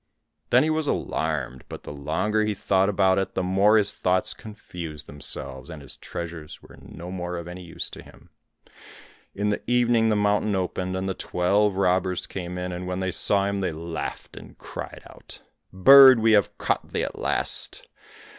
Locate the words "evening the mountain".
9.69-10.55